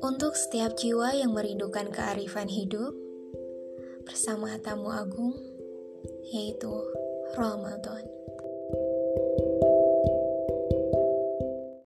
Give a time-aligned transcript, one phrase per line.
[0.00, 2.90] Untuk setiap jiwa yang merindukan kearifan hidup,
[4.02, 5.38] bersama tamu agung,
[6.34, 6.72] yaitu
[7.38, 8.09] Ramadan.